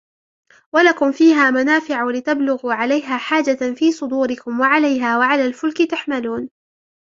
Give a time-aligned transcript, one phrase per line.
[0.73, 6.49] ولكم فيها منافع ولتبلغوا عليها حاجة في صدوركم وعليها وعلى الفلك تحملون